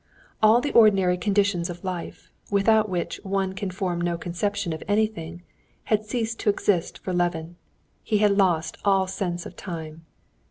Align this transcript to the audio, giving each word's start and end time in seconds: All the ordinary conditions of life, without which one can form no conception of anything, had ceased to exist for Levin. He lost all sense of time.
All 0.41 0.61
the 0.61 0.71
ordinary 0.71 1.15
conditions 1.15 1.69
of 1.69 1.83
life, 1.83 2.31
without 2.49 2.89
which 2.89 3.19
one 3.21 3.53
can 3.53 3.69
form 3.69 4.01
no 4.01 4.17
conception 4.17 4.73
of 4.73 4.81
anything, 4.87 5.43
had 5.83 6.05
ceased 6.07 6.39
to 6.39 6.49
exist 6.49 6.97
for 6.97 7.13
Levin. 7.13 7.55
He 8.01 8.27
lost 8.27 8.79
all 8.83 9.05
sense 9.05 9.45
of 9.45 9.55
time. 9.55 10.07